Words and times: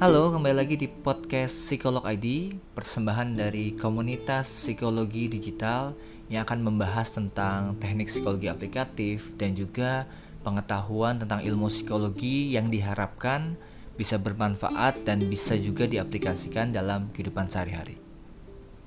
Halo, 0.00 0.32
kembali 0.32 0.56
lagi 0.56 0.80
di 0.80 0.88
podcast 0.88 1.52
Psikolog 1.52 2.00
ID, 2.08 2.56
persembahan 2.72 3.36
dari 3.36 3.76
komunitas 3.76 4.48
psikologi 4.48 5.28
digital 5.28 5.92
yang 6.32 6.48
akan 6.48 6.72
membahas 6.72 7.12
tentang 7.12 7.76
teknik 7.76 8.08
psikologi 8.08 8.48
aplikatif 8.48 9.28
dan 9.36 9.52
juga 9.52 10.08
pengetahuan 10.40 11.20
tentang 11.20 11.44
ilmu 11.44 11.68
psikologi 11.68 12.48
yang 12.56 12.72
diharapkan 12.72 13.60
bisa 14.00 14.16
bermanfaat 14.16 15.04
dan 15.04 15.20
bisa 15.28 15.52
juga 15.60 15.84
diaplikasikan 15.84 16.72
dalam 16.72 17.12
kehidupan 17.12 17.52
sehari-hari. 17.52 18.00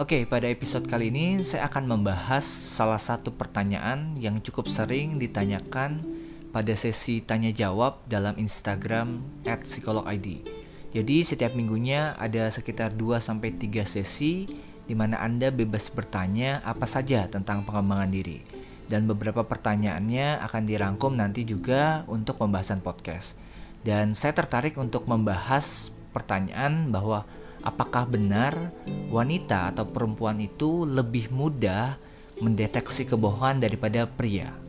Oke, 0.02 0.25
pada 0.25 0.50
episode 0.50 0.89
kali 0.89 1.14
ini 1.14 1.45
saya 1.45 1.70
akan 1.70 1.93
membahas 1.93 2.41
salah 2.41 2.98
satu 2.98 3.30
pertanyaan 3.38 4.18
yang 4.18 4.41
cukup 4.41 4.66
sering 4.66 5.21
ditanyakan 5.21 6.02
pada 6.50 6.73
sesi 6.73 7.21
tanya 7.21 7.54
jawab 7.54 8.01
dalam 8.09 8.33
Instagram 8.41 9.21
@psikologid. 9.45 10.62
Jadi 10.93 11.25
setiap 11.25 11.57
minggunya 11.57 12.14
ada 12.21 12.54
sekitar 12.54 12.93
2 12.93 13.18
sampai 13.18 13.57
3 13.57 13.82
sesi 13.82 14.46
di 14.86 14.93
mana 14.93 15.18
Anda 15.25 15.50
bebas 15.50 15.89
bertanya 15.89 16.61
apa 16.61 16.86
saja 16.86 17.25
tentang 17.25 17.65
pengembangan 17.65 18.14
diri. 18.14 18.46
Dan 18.86 19.10
beberapa 19.10 19.42
pertanyaannya 19.42 20.37
akan 20.46 20.64
dirangkum 20.70 21.18
nanti 21.18 21.42
juga 21.50 22.06
untuk 22.06 22.37
pembahasan 22.37 22.86
podcast. 22.86 23.34
Dan 23.82 24.14
saya 24.14 24.37
tertarik 24.37 24.78
untuk 24.78 25.10
membahas 25.10 25.89
pertanyaan 26.14 26.93
bahwa 26.93 27.25
apakah 27.65 28.06
benar 28.06 28.70
wanita 29.10 29.73
atau 29.73 29.89
perempuan 29.89 30.37
itu 30.37 30.86
lebih 30.86 31.34
mudah 31.34 31.98
mendeteksi 32.38 33.09
kebohongan 33.09 33.66
daripada 33.66 34.06
pria? 34.06 34.62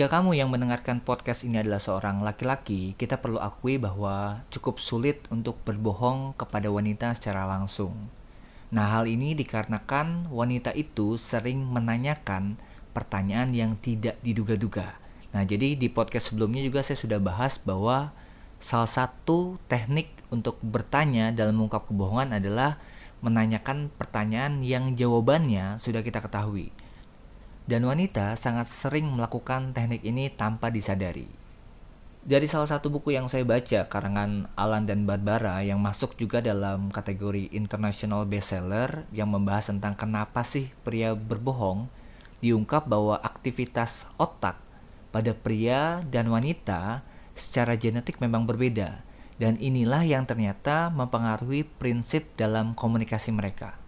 Jika 0.00 0.16
kamu 0.16 0.32
yang 0.32 0.48
mendengarkan 0.48 1.04
podcast 1.04 1.44
ini 1.44 1.60
adalah 1.60 1.76
seorang 1.76 2.24
laki-laki, 2.24 2.96
kita 2.96 3.20
perlu 3.20 3.36
akui 3.36 3.76
bahwa 3.76 4.40
cukup 4.48 4.80
sulit 4.80 5.28
untuk 5.28 5.60
berbohong 5.60 6.32
kepada 6.40 6.72
wanita 6.72 7.12
secara 7.12 7.44
langsung. 7.44 8.08
Nah, 8.72 8.96
hal 8.96 9.04
ini 9.04 9.36
dikarenakan 9.36 10.32
wanita 10.32 10.72
itu 10.72 11.20
sering 11.20 11.60
menanyakan 11.68 12.56
pertanyaan 12.96 13.52
yang 13.52 13.76
tidak 13.76 14.16
diduga-duga 14.24 14.96
Nah, 15.36 15.44
jadi 15.44 15.76
di 15.76 15.92
podcast 15.92 16.32
sebelumnya 16.32 16.64
juga 16.64 16.80
saya 16.80 16.96
sudah 16.96 17.20
bahas 17.20 17.60
bahwa 17.60 18.08
salah 18.56 18.88
satu 18.88 19.60
teknik 19.68 20.16
untuk 20.32 20.56
bertanya 20.64 21.28
dalam 21.28 21.60
mengungkap 21.60 21.92
kebohongan 21.92 22.40
adalah 22.40 22.80
menanyakan 23.20 23.92
pertanyaan 24.00 24.64
yang 24.64 24.96
jawabannya 24.96 25.76
sudah 25.76 26.00
kita 26.00 26.24
ketahui. 26.24 26.72
Dan 27.70 27.86
wanita 27.86 28.34
sangat 28.34 28.66
sering 28.66 29.06
melakukan 29.06 29.70
teknik 29.70 30.02
ini 30.02 30.26
tanpa 30.26 30.74
disadari. 30.74 31.30
Dari 32.26 32.42
salah 32.50 32.66
satu 32.66 32.90
buku 32.90 33.14
yang 33.14 33.30
saya 33.30 33.46
baca, 33.46 33.86
karangan 33.86 34.50
Alan 34.58 34.90
dan 34.90 35.06
Barbara 35.06 35.62
yang 35.62 35.78
masuk 35.78 36.18
juga 36.18 36.42
dalam 36.42 36.90
kategori 36.90 37.46
international 37.54 38.26
bestseller 38.26 39.06
yang 39.14 39.30
membahas 39.30 39.70
tentang 39.70 39.94
kenapa 39.94 40.42
sih 40.42 40.74
pria 40.82 41.14
berbohong, 41.14 41.86
diungkap 42.42 42.90
bahwa 42.90 43.22
aktivitas 43.22 44.10
otak 44.18 44.58
pada 45.14 45.30
pria 45.30 46.02
dan 46.10 46.26
wanita 46.26 47.06
secara 47.38 47.78
genetik 47.78 48.18
memang 48.18 48.50
berbeda, 48.50 49.00
dan 49.38 49.54
inilah 49.62 50.02
yang 50.02 50.26
ternyata 50.26 50.90
mempengaruhi 50.90 51.64
prinsip 51.78 52.34
dalam 52.34 52.74
komunikasi 52.74 53.30
mereka. 53.32 53.79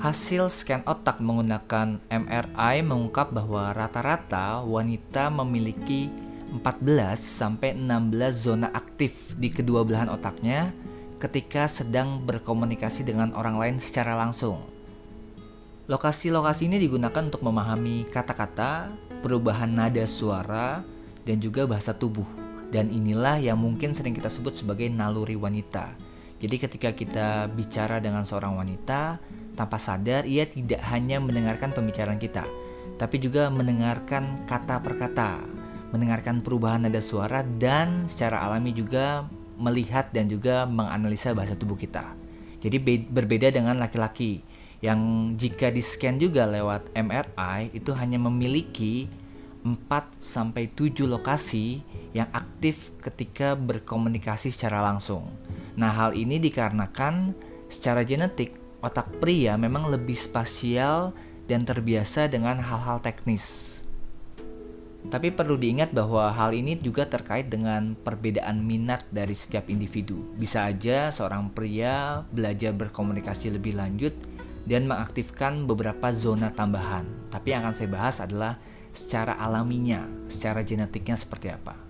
Hasil 0.00 0.48
scan 0.48 0.80
otak 0.88 1.20
menggunakan 1.20 2.00
MRI 2.08 2.80
mengungkap 2.80 3.36
bahwa 3.36 3.68
rata-rata 3.76 4.64
wanita 4.64 5.28
memiliki 5.28 6.08
14 6.56 7.20
sampai 7.20 7.76
16 7.76 8.16
zona 8.32 8.72
aktif 8.72 9.36
di 9.36 9.52
kedua 9.52 9.84
belahan 9.84 10.08
otaknya 10.08 10.72
ketika 11.20 11.68
sedang 11.68 12.16
berkomunikasi 12.24 13.04
dengan 13.04 13.36
orang 13.36 13.60
lain 13.60 13.76
secara 13.76 14.16
langsung. 14.16 14.64
Lokasi-lokasi 15.84 16.72
ini 16.72 16.80
digunakan 16.80 17.20
untuk 17.20 17.44
memahami 17.44 18.08
kata-kata, 18.08 18.88
perubahan 19.20 19.68
nada 19.68 20.08
suara, 20.08 20.80
dan 21.28 21.44
juga 21.44 21.68
bahasa 21.68 21.92
tubuh. 21.92 22.24
Dan 22.72 22.88
inilah 22.88 23.36
yang 23.36 23.60
mungkin 23.60 23.92
sering 23.92 24.16
kita 24.16 24.32
sebut 24.32 24.56
sebagai 24.56 24.88
naluri 24.88 25.36
wanita. 25.36 25.92
Jadi 26.40 26.56
ketika 26.56 26.90
kita 26.96 27.52
bicara 27.52 28.00
dengan 28.00 28.24
seorang 28.24 28.56
wanita, 28.56 29.20
tanpa 29.52 29.76
sadar 29.76 30.24
ia 30.24 30.48
tidak 30.48 30.80
hanya 30.88 31.20
mendengarkan 31.20 31.68
pembicaraan 31.76 32.16
kita, 32.16 32.48
tapi 32.96 33.20
juga 33.20 33.52
mendengarkan 33.52 34.48
kata 34.48 34.80
per 34.80 34.96
kata, 34.96 35.44
mendengarkan 35.92 36.40
perubahan 36.40 36.88
nada 36.88 37.04
suara 37.04 37.44
dan 37.44 38.08
secara 38.08 38.40
alami 38.40 38.72
juga 38.72 39.28
melihat 39.60 40.08
dan 40.16 40.32
juga 40.32 40.64
menganalisa 40.64 41.36
bahasa 41.36 41.52
tubuh 41.52 41.76
kita. 41.76 42.16
Jadi 42.64 43.04
berbeda 43.08 43.52
dengan 43.52 43.76
laki-laki 43.76 44.40
yang 44.80 45.32
jika 45.36 45.68
di 45.68 45.84
scan 45.84 46.16
juga 46.16 46.48
lewat 46.48 46.96
MRI 46.96 47.76
itu 47.76 47.92
hanya 47.92 48.16
memiliki 48.16 49.12
4 49.60 49.76
sampai 50.16 50.72
7 50.72 51.04
lokasi 51.04 51.84
yang 52.16 52.32
aktif 52.32 52.96
ketika 53.04 53.52
berkomunikasi 53.52 54.48
secara 54.48 54.80
langsung. 54.80 55.28
Nah, 55.78 55.92
hal 55.92 56.16
ini 56.16 56.42
dikarenakan 56.42 57.34
secara 57.70 58.02
genetik 58.02 58.58
otak 58.80 59.20
pria 59.20 59.54
memang 59.60 59.92
lebih 59.92 60.16
spasial 60.16 61.12
dan 61.46 61.62
terbiasa 61.62 62.26
dengan 62.30 62.58
hal-hal 62.62 62.98
teknis. 63.04 63.78
Tapi 65.00 65.32
perlu 65.32 65.56
diingat 65.56 65.96
bahwa 65.96 66.28
hal 66.28 66.52
ini 66.52 66.76
juga 66.76 67.08
terkait 67.08 67.48
dengan 67.48 67.96
perbedaan 67.96 68.60
minat 68.60 69.08
dari 69.08 69.32
setiap 69.32 69.72
individu. 69.72 70.36
Bisa 70.36 70.68
aja 70.68 71.08
seorang 71.08 71.48
pria 71.50 72.20
belajar 72.28 72.76
berkomunikasi 72.76 73.48
lebih 73.48 73.80
lanjut 73.80 74.12
dan 74.68 74.84
mengaktifkan 74.84 75.64
beberapa 75.64 76.12
zona 76.12 76.52
tambahan. 76.52 77.08
Tapi 77.32 77.48
yang 77.48 77.64
akan 77.64 77.74
saya 77.74 77.88
bahas 77.88 78.20
adalah 78.20 78.60
secara 78.92 79.40
alaminya, 79.40 80.04
secara 80.28 80.60
genetiknya 80.60 81.16
seperti 81.16 81.48
apa. 81.48 81.89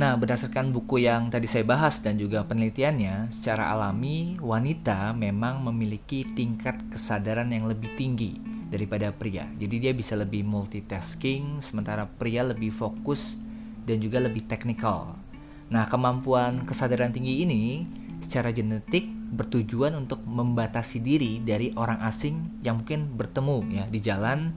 Nah, 0.00 0.16
berdasarkan 0.16 0.72
buku 0.72 1.04
yang 1.04 1.28
tadi 1.28 1.44
saya 1.44 1.60
bahas 1.60 2.00
dan 2.00 2.16
juga 2.16 2.40
penelitiannya, 2.48 3.36
secara 3.36 3.68
alami 3.68 4.40
wanita 4.40 5.12
memang 5.12 5.60
memiliki 5.60 6.24
tingkat 6.24 6.80
kesadaran 6.88 7.52
yang 7.52 7.68
lebih 7.68 7.92
tinggi 8.00 8.40
daripada 8.72 9.12
pria. 9.12 9.44
Jadi 9.60 9.76
dia 9.76 9.92
bisa 9.92 10.16
lebih 10.16 10.40
multitasking, 10.40 11.60
sementara 11.60 12.08
pria 12.08 12.40
lebih 12.40 12.72
fokus 12.72 13.36
dan 13.84 14.00
juga 14.00 14.24
lebih 14.24 14.48
teknikal. 14.48 15.20
Nah, 15.68 15.84
kemampuan 15.84 16.64
kesadaran 16.64 17.12
tinggi 17.12 17.44
ini 17.44 17.84
secara 18.24 18.56
genetik 18.56 19.04
bertujuan 19.36 19.92
untuk 20.00 20.24
membatasi 20.24 21.04
diri 21.04 21.44
dari 21.44 21.76
orang 21.76 22.00
asing 22.08 22.64
yang 22.64 22.80
mungkin 22.80 23.20
bertemu 23.20 23.58
ya 23.68 23.84
di 23.84 24.00
jalan. 24.00 24.48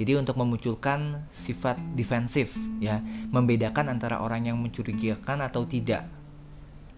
Jadi 0.00 0.16
untuk 0.16 0.40
memunculkan 0.40 1.28
sifat 1.28 1.76
defensif 1.92 2.56
ya, 2.80 3.04
membedakan 3.28 3.92
antara 3.92 4.24
orang 4.24 4.48
yang 4.48 4.56
mencurigakan 4.56 5.44
atau 5.44 5.68
tidak. 5.68 6.08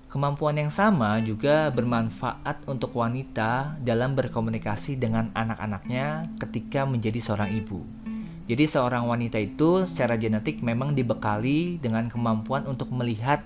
Kemampuan 0.07 0.55
yang 0.55 0.71
sama 0.71 1.19
juga 1.19 1.67
bermanfaat 1.75 2.63
untuk 2.71 2.95
wanita 2.95 3.75
dalam 3.83 4.15
berkomunikasi 4.15 5.03
dengan 5.03 5.35
anak-anaknya 5.35 6.31
ketika 6.39 6.87
menjadi 6.87 7.19
seorang 7.19 7.51
ibu. 7.51 7.83
Jadi 8.47 8.71
seorang 8.71 9.11
wanita 9.11 9.41
itu 9.43 9.83
secara 9.91 10.15
genetik 10.15 10.63
memang 10.63 10.95
dibekali 10.95 11.83
dengan 11.83 12.07
kemampuan 12.07 12.71
untuk 12.71 12.95
melihat 12.95 13.43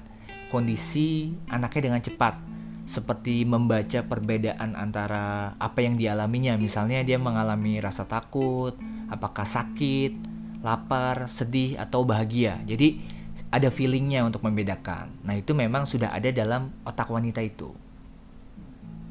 kondisi 0.53 1.33
anaknya 1.49 1.89
dengan 1.89 2.03
cepat 2.05 2.46
seperti 2.87 3.43
membaca 3.43 4.07
perbedaan 4.07 4.79
antara 4.79 5.59
apa 5.59 5.83
yang 5.83 5.99
dialaminya. 5.99 6.55
Misalnya 6.55 7.03
dia 7.03 7.19
mengalami 7.19 7.83
rasa 7.83 8.07
takut 8.07 8.79
apakah 9.11 9.45
sakit 9.45 10.15
lapar 10.63 11.27
sedih 11.27 11.77
atau 11.77 12.07
bahagia. 12.07 12.63
Jadi 12.63 13.03
ada 13.51 13.69
feelingnya 13.69 14.25
untuk 14.25 14.47
membedakan. 14.47 15.13
Nah 15.27 15.35
itu 15.37 15.53
memang 15.53 15.85
sudah 15.85 16.15
ada 16.15 16.31
dalam 16.31 16.73
otak 16.87 17.11
wanita 17.11 17.43
itu. 17.43 17.75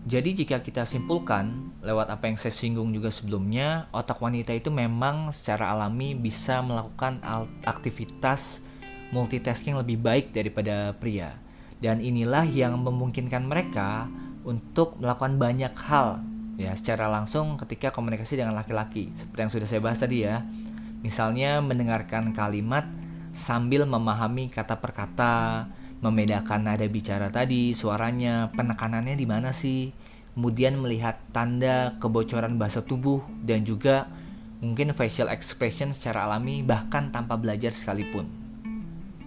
Jadi 0.06 0.46
jika 0.46 0.62
kita 0.62 0.86
simpulkan 0.86 1.74
lewat 1.82 2.14
apa 2.14 2.30
yang 2.30 2.38
saya 2.38 2.54
singgung 2.54 2.94
juga 2.94 3.10
sebelumnya, 3.10 3.90
otak 3.90 4.22
wanita 4.22 4.54
itu 4.54 4.70
memang 4.70 5.34
secara 5.34 5.74
alami 5.74 6.14
bisa 6.14 6.62
melakukan 6.62 7.18
aktivitas 7.66 8.62
multitasking 9.10 9.74
lebih 9.74 9.98
baik 9.98 10.30
daripada 10.30 10.94
pria. 10.94 11.34
Dan 11.84 12.00
inilah 12.00 12.48
yang 12.48 12.80
memungkinkan 12.82 13.46
mereka 13.46 14.08
untuk 14.46 15.02
melakukan 15.02 15.36
banyak 15.42 15.74
hal 15.76 16.24
ya 16.56 16.72
secara 16.72 17.12
langsung 17.12 17.60
ketika 17.60 17.92
komunikasi 17.92 18.40
dengan 18.40 18.56
laki-laki. 18.56 19.12
Seperti 19.16 19.40
yang 19.40 19.52
sudah 19.52 19.68
saya 19.68 19.82
bahas 19.84 20.00
tadi 20.00 20.24
ya. 20.24 20.44
Misalnya 21.04 21.60
mendengarkan 21.62 22.34
kalimat 22.34 22.88
sambil 23.36 23.84
memahami 23.84 24.48
kata 24.50 24.80
per 24.80 24.96
kata 24.96 25.68
membedakan 26.00 26.70
nada 26.70 26.86
bicara 26.86 27.34
tadi, 27.34 27.74
suaranya, 27.74 28.54
penekanannya 28.54 29.18
di 29.18 29.26
mana 29.26 29.50
sih, 29.56 29.90
kemudian 30.38 30.78
melihat 30.78 31.18
tanda 31.34 31.98
kebocoran 31.98 32.62
bahasa 32.62 32.86
tubuh 32.86 33.26
dan 33.42 33.66
juga 33.66 34.06
mungkin 34.62 34.94
facial 34.94 35.34
expression 35.34 35.90
secara 35.92 36.30
alami 36.30 36.62
bahkan 36.62 37.10
tanpa 37.10 37.40
belajar 37.40 37.74
sekalipun. 37.74 38.45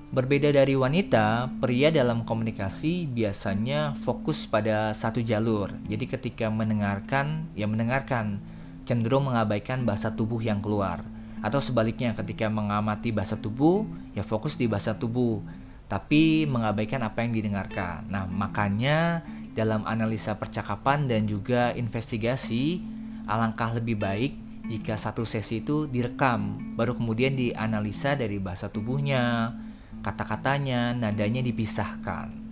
Berbeda 0.09 0.49
dari 0.49 0.73
wanita, 0.73 1.53
pria 1.61 1.93
dalam 1.93 2.25
komunikasi 2.25 3.05
biasanya 3.13 3.93
fokus 3.93 4.49
pada 4.49 4.97
satu 4.97 5.21
jalur. 5.21 5.69
Jadi 5.85 6.09
ketika 6.09 6.49
mendengarkan, 6.49 7.53
ya 7.53 7.69
mendengarkan, 7.69 8.41
cenderung 8.89 9.29
mengabaikan 9.29 9.85
bahasa 9.85 10.09
tubuh 10.09 10.41
yang 10.41 10.65
keluar. 10.65 11.05
Atau 11.45 11.61
sebaliknya 11.61 12.17
ketika 12.17 12.49
mengamati 12.49 13.13
bahasa 13.13 13.37
tubuh, 13.37 13.85
ya 14.17 14.25
fokus 14.25 14.57
di 14.57 14.65
bahasa 14.65 14.97
tubuh, 14.97 15.45
tapi 15.93 16.49
mengabaikan 16.49 17.05
apa 17.05 17.29
yang 17.29 17.37
didengarkan. 17.37 18.09
Nah, 18.09 18.25
makanya 18.25 19.21
dalam 19.53 19.85
analisa 19.85 20.33
percakapan 20.41 21.05
dan 21.05 21.29
juga 21.29 21.77
investigasi, 21.77 22.81
alangkah 23.29 23.77
lebih 23.77 24.01
baik 24.01 24.33
jika 24.73 24.97
satu 24.97 25.29
sesi 25.29 25.61
itu 25.61 25.85
direkam, 25.85 26.57
baru 26.81 26.97
kemudian 26.97 27.37
dianalisa 27.37 28.17
dari 28.17 28.41
bahasa 28.41 28.73
tubuhnya, 28.73 29.53
kata-katanya, 30.01 30.95
nadanya 30.95 31.43
dipisahkan. 31.43 32.49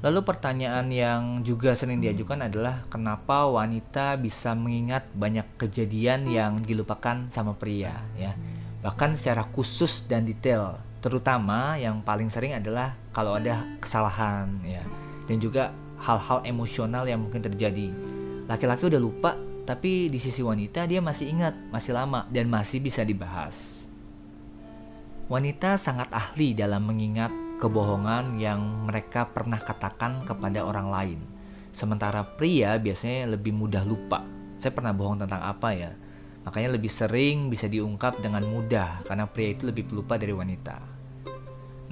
Lalu 0.00 0.20
pertanyaan 0.24 0.88
yang 0.88 1.22
juga 1.44 1.76
sering 1.76 2.00
diajukan 2.00 2.48
adalah 2.48 2.88
kenapa 2.88 3.44
wanita 3.44 4.16
bisa 4.16 4.56
mengingat 4.56 5.04
banyak 5.12 5.44
kejadian 5.60 6.24
yang 6.24 6.64
dilupakan 6.64 7.28
sama 7.28 7.52
pria 7.52 8.00
ya. 8.16 8.32
Bahkan 8.80 9.12
secara 9.12 9.44
khusus 9.52 10.08
dan 10.08 10.24
detail, 10.24 10.80
terutama 11.04 11.76
yang 11.76 12.00
paling 12.00 12.32
sering 12.32 12.56
adalah 12.56 12.96
kalau 13.12 13.36
ada 13.36 13.60
kesalahan 13.76 14.48
ya 14.64 14.80
dan 15.28 15.36
juga 15.36 15.76
hal-hal 16.00 16.42
emosional 16.48 17.04
yang 17.04 17.20
mungkin 17.20 17.44
terjadi 17.44 17.92
laki-laki 18.50 18.90
udah 18.90 18.98
lupa 18.98 19.38
tapi 19.62 20.10
di 20.10 20.18
sisi 20.18 20.42
wanita 20.42 20.82
dia 20.90 20.98
masih 20.98 21.30
ingat, 21.30 21.54
masih 21.70 21.94
lama 21.94 22.26
dan 22.26 22.50
masih 22.50 22.82
bisa 22.82 23.06
dibahas. 23.06 23.86
Wanita 25.30 25.78
sangat 25.78 26.10
ahli 26.10 26.58
dalam 26.58 26.90
mengingat 26.90 27.30
kebohongan 27.62 28.34
yang 28.42 28.90
mereka 28.90 29.30
pernah 29.30 29.62
katakan 29.62 30.26
kepada 30.26 30.66
orang 30.66 30.90
lain. 30.90 31.20
Sementara 31.70 32.26
pria 32.26 32.74
biasanya 32.82 33.38
lebih 33.38 33.54
mudah 33.54 33.86
lupa. 33.86 34.26
Saya 34.58 34.74
pernah 34.74 34.90
bohong 34.90 35.22
tentang 35.22 35.46
apa 35.46 35.70
ya? 35.70 35.94
Makanya 36.42 36.74
lebih 36.74 36.90
sering 36.90 37.46
bisa 37.46 37.70
diungkap 37.70 38.18
dengan 38.18 38.42
mudah 38.42 39.06
karena 39.06 39.30
pria 39.30 39.54
itu 39.54 39.70
lebih 39.70 39.86
pelupa 39.86 40.18
dari 40.18 40.34
wanita. 40.34 40.82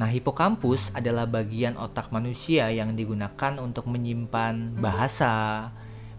Nah, 0.03 0.11
hipokampus 0.11 0.99
adalah 0.99 1.31
bagian 1.31 1.79
otak 1.79 2.11
manusia 2.11 2.71
yang 2.75 2.99
digunakan 2.99 3.55
untuk 3.63 3.87
menyimpan 3.87 4.79
bahasa, 4.83 5.71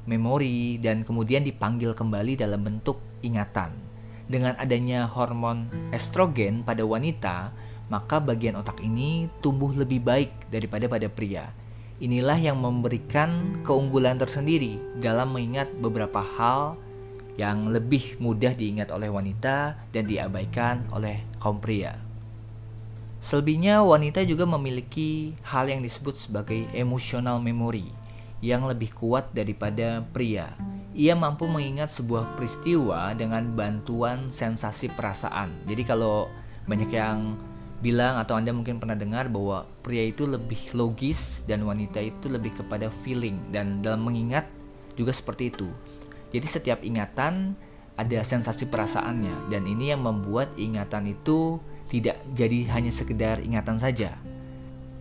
memori, 0.06 0.78
dan 0.80 1.04
kemudian 1.04 1.44
dipanggil 1.44 1.92
kembali 1.92 2.40
dalam 2.40 2.62
bentuk 2.64 3.02
ingatan. 3.26 3.76
Dengan 4.30 4.54
adanya 4.62 5.10
hormon 5.10 5.68
estrogen 5.90 6.62
pada 6.62 6.86
wanita, 6.86 7.50
maka 7.90 8.22
bagian 8.22 8.62
otak 8.62 8.80
ini 8.86 9.26
tumbuh 9.42 9.74
lebih 9.74 10.06
baik 10.06 10.32
daripada 10.54 10.86
pada 10.86 11.10
pria. 11.10 11.50
Inilah 12.00 12.38
yang 12.38 12.62
memberikan 12.62 13.60
keunggulan 13.66 14.22
tersendiri 14.22 14.80
dalam 15.02 15.36
mengingat 15.36 15.68
beberapa 15.82 16.22
hal 16.24 16.80
yang 17.36 17.74
lebih 17.74 18.20
mudah 18.22 18.54
diingat 18.56 18.94
oleh 18.94 19.10
wanita 19.10 19.76
dan 19.92 20.04
diabaikan 20.08 20.88
oleh 20.94 21.26
kaum 21.42 21.60
pria. 21.60 21.98
Selebihnya, 23.20 23.84
wanita 23.84 24.24
juga 24.24 24.48
memiliki 24.48 25.36
hal 25.44 25.68
yang 25.68 25.84
disebut 25.84 26.16
sebagai 26.16 26.72
emotional 26.72 27.44
memory 27.44 27.92
yang 28.40 28.68
lebih 28.68 28.96
kuat 28.96 29.32
daripada 29.36 30.04
pria. 30.16 30.56
Ia 30.96 31.16
mampu 31.16 31.48
mengingat 31.48 31.94
sebuah 31.96 32.36
peristiwa 32.36 33.14
dengan 33.16 33.56
bantuan 33.56 34.28
sensasi 34.28 34.92
perasaan. 34.92 35.64
Jadi 35.64 35.84
kalau 35.88 36.28
banyak 36.68 36.92
yang 36.92 37.40
bilang 37.80 38.20
atau 38.20 38.36
Anda 38.36 38.52
mungkin 38.52 38.84
pernah 38.84 39.00
dengar 39.00 39.32
bahwa 39.32 39.64
pria 39.80 40.04
itu 40.04 40.28
lebih 40.28 40.76
logis 40.76 41.48
dan 41.48 41.64
wanita 41.64 42.04
itu 42.04 42.28
lebih 42.28 42.60
kepada 42.60 42.92
feeling 43.08 43.40
dan 43.56 43.80
dalam 43.80 44.04
mengingat 44.04 44.44
juga 45.00 45.16
seperti 45.16 45.56
itu. 45.56 45.72
Jadi 46.36 46.48
setiap 46.48 46.84
ingatan 46.84 47.56
ada 47.96 48.20
sensasi 48.24 48.68
perasaannya 48.68 49.52
dan 49.52 49.64
ini 49.64 49.96
yang 49.96 50.04
membuat 50.04 50.52
ingatan 50.60 51.16
itu 51.16 51.64
tidak 51.88 52.20
jadi 52.36 52.68
hanya 52.76 52.92
sekedar 52.92 53.40
ingatan 53.40 53.80
saja 53.80 54.20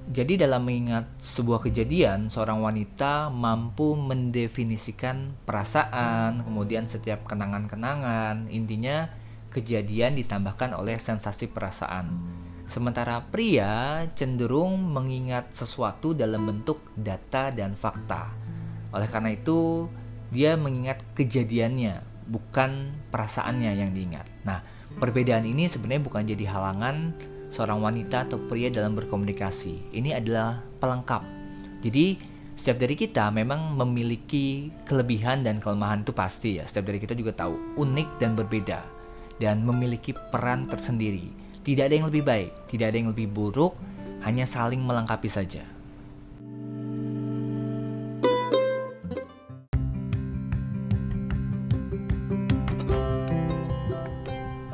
jadi 0.09 0.49
dalam 0.49 0.65
mengingat 0.65 1.21
sebuah 1.21 1.69
kejadian, 1.69 2.33
seorang 2.33 2.65
wanita 2.65 3.29
mampu 3.29 3.93
mendefinisikan 3.93 5.37
perasaan, 5.45 6.49
kemudian 6.49 6.89
setiap 6.89 7.29
kenangan-kenangan, 7.29 8.49
intinya 8.49 9.13
kejadian 9.53 10.17
ditambahkan 10.17 10.73
oleh 10.73 10.97
sensasi 10.97 11.53
perasaan. 11.53 12.09
Sementara 12.65 13.21
pria 13.21 14.05
cenderung 14.17 14.81
mengingat 14.81 15.53
sesuatu 15.53 16.17
dalam 16.17 16.49
bentuk 16.49 16.89
data 16.97 17.53
dan 17.53 17.77
fakta. 17.77 18.33
Oleh 18.93 19.09
karena 19.13 19.37
itu, 19.37 19.93
dia 20.33 20.57
mengingat 20.57 21.05
kejadiannya, 21.17 22.01
bukan 22.29 22.97
perasaannya 23.13 23.73
yang 23.77 23.93
diingat. 23.93 24.25
Nah, 24.45 24.65
perbedaan 24.97 25.45
ini 25.45 25.69
sebenarnya 25.69 26.01
bukan 26.05 26.25
jadi 26.25 26.45
halangan 26.49 26.97
seorang 27.49 27.81
wanita 27.81 28.29
atau 28.29 28.39
pria 28.49 28.69
dalam 28.69 28.97
berkomunikasi. 28.97 29.95
Ini 29.95 30.21
adalah 30.21 30.61
pelengkap. 30.81 31.23
Jadi 31.85 32.19
setiap 32.59 32.83
dari 32.83 32.99
kita 32.99 33.31
memang 33.31 33.79
memiliki 33.79 34.75
kelebihan 34.83 35.47
dan 35.47 35.63
kelemahan 35.63 36.03
itu 36.03 36.11
pasti 36.11 36.59
ya. 36.59 36.67
Setiap 36.67 36.91
dari 36.91 36.99
kita 36.99 37.15
juga 37.15 37.31
tahu 37.31 37.79
unik 37.79 38.09
dan 38.19 38.35
berbeda 38.35 38.81
dan 39.39 39.63
memiliki 39.63 40.11
peran 40.35 40.67
tersendiri. 40.67 41.31
Tidak 41.63 41.85
ada 41.87 41.95
yang 41.95 42.09
lebih 42.11 42.27
baik, 42.27 42.51
tidak 42.73 42.91
ada 42.91 42.97
yang 42.99 43.11
lebih 43.15 43.31
buruk, 43.31 43.79
hanya 44.27 44.43
saling 44.43 44.83
melengkapi 44.83 45.31
saja. 45.31 45.63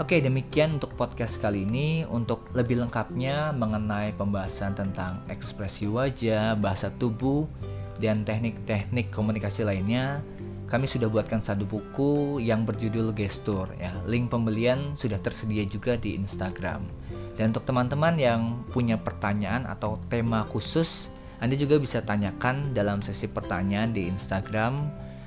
Oke, 0.04 0.20
demikian 0.20 0.76
untuk 0.76 1.00
podcast 1.00 1.40
kali 1.40 1.64
ini. 1.64 2.04
Untuk 2.04 2.52
lebih 2.52 2.76
lengkapnya 2.76 3.56
mengenai 3.56 4.12
pembahasan 4.12 4.76
tentang 4.76 5.24
ekspresi 5.32 5.88
wajah, 5.88 6.60
bahasa 6.60 6.92
tubuh, 6.92 7.48
dan 8.04 8.20
teknik-teknik 8.20 9.08
komunikasi 9.08 9.64
lainnya, 9.64 10.20
kami 10.68 10.84
sudah 10.84 11.08
buatkan 11.08 11.40
satu 11.40 11.64
buku 11.64 12.36
yang 12.36 12.68
berjudul 12.68 13.16
Gestur. 13.16 13.72
Ya, 13.80 13.96
link 14.04 14.28
pembelian 14.28 14.92
sudah 14.92 15.16
tersedia 15.16 15.64
juga 15.64 15.96
di 15.96 16.20
Instagram. 16.20 16.84
Dan 17.40 17.56
untuk 17.56 17.64
teman-teman 17.64 18.20
yang 18.20 18.60
punya 18.76 19.00
pertanyaan 19.00 19.64
atau 19.64 19.96
tema 20.12 20.44
khusus, 20.52 21.08
Anda 21.40 21.56
juga 21.56 21.80
bisa 21.80 22.04
tanyakan 22.04 22.76
dalam 22.76 23.00
sesi 23.00 23.24
pertanyaan 23.24 23.96
di 23.96 24.04
Instagram 24.12 24.84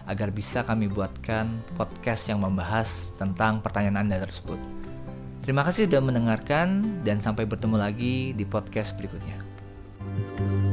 agar 0.08 0.32
bisa 0.32 0.64
kami 0.64 0.88
buatkan 0.88 1.62
podcast 1.76 2.32
yang 2.32 2.40
membahas 2.40 3.12
tentang 3.20 3.60
pertanyaan 3.60 4.08
Anda 4.08 4.24
tersebut. 4.24 4.58
Terima 5.44 5.64
kasih 5.64 5.88
sudah 5.88 6.04
mendengarkan 6.04 7.00
dan 7.08 7.24
sampai 7.24 7.48
bertemu 7.48 7.76
lagi 7.80 8.32
di 8.36 8.44
podcast 8.44 8.96
berikutnya. 9.00 10.67